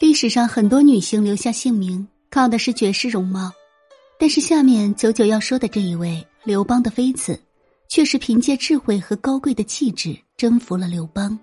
[0.00, 3.52] 历史上很多女性留下姓名，靠的是绝世容貌，
[4.18, 7.38] 但是下面九九要说的这一位刘邦的妃子，
[7.86, 11.38] 却是凭借智慧和高贵的气质征服了刘邦。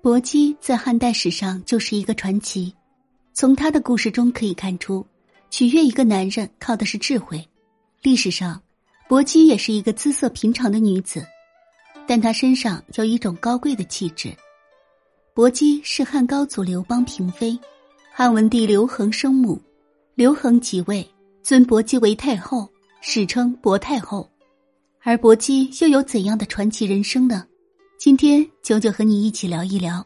[0.00, 2.72] 薄姬在汉代史上就是一个传奇，
[3.32, 5.04] 从她的故事中可以看出，
[5.50, 7.44] 取悦一个男人靠的是智慧。
[8.00, 8.62] 历史上，
[9.08, 11.26] 薄姬也是一个姿色平常的女子，
[12.06, 14.32] 但她身上有一种高贵的气质。
[15.36, 17.60] 薄姬是汉高祖刘邦嫔妃，
[18.10, 19.60] 汉文帝刘恒生母，
[20.14, 21.06] 刘恒即位，
[21.42, 22.66] 尊薄姬为太后，
[23.02, 24.26] 史称薄太后。
[25.02, 27.44] 而薄姬又有怎样的传奇人生呢？
[27.98, 30.02] 今天九九和你一起聊一聊。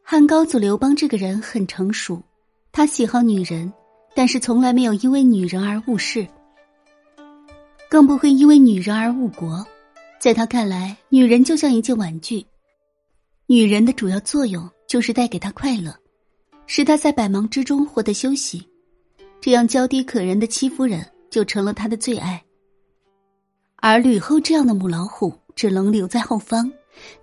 [0.00, 2.22] 汉高祖刘邦这个人很成熟，
[2.70, 3.72] 他喜好女人，
[4.14, 6.24] 但是从来没有因为女人而误事，
[7.90, 9.66] 更不会因为女人而误国。
[10.20, 12.46] 在他看来，女人就像一件玩具。
[13.52, 15.94] 女人的主要作用就是带给他快乐，
[16.66, 18.66] 使他在百忙之中获得休息。
[19.42, 22.42] 这样娇滴可人的戚夫人就成了他的最爱。
[23.76, 26.72] 而吕后这样的母老虎只能留在后方，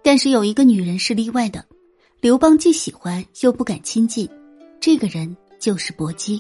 [0.04, 1.66] 但是有一个女人是例外的，
[2.22, 4.30] 刘邦既喜欢又不敢亲近，
[4.80, 6.40] 这个人就是薄姬。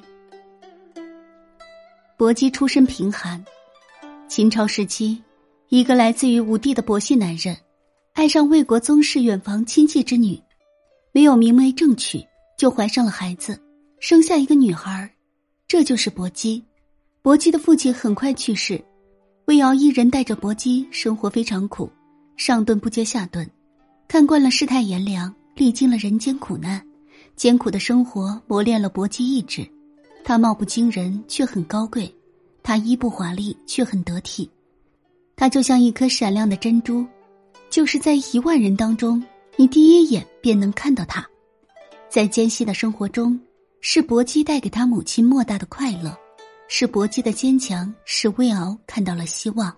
[2.16, 3.44] 薄姬出身贫寒，
[4.28, 5.24] 秦朝时期，
[5.70, 7.58] 一个来自于吴地的薄姓男人。
[8.14, 10.42] 爱上魏国宗室远房亲戚之女，
[11.14, 12.22] 没有明媒正娶，
[12.58, 13.58] 就怀上了孩子，
[14.00, 15.10] 生下一个女孩
[15.68, 16.64] 这就是薄姬。
[17.22, 18.84] 薄姬的父亲很快去世，
[19.46, 21.90] 魏瑶一人带着薄姬，生活非常苦，
[22.36, 23.50] 上顿不接下顿，
[24.08, 26.86] 看惯了世态炎凉，历经了人间苦难，
[27.36, 29.66] 艰苦的生活磨练了薄姬意志。
[30.26, 32.06] 她貌不惊人，却很高贵；
[32.62, 34.50] 她衣不华丽，却很得体。
[35.36, 37.06] 她就像一颗闪亮的珍珠。
[37.70, 39.24] 就是在一万人当中，
[39.56, 41.26] 你第一眼便能看到他。
[42.10, 43.40] 在艰辛的生活中，
[43.82, 46.18] 是搏击带给他母亲莫大的快乐，
[46.68, 49.76] 是搏击的坚强，是魏敖看到了希望。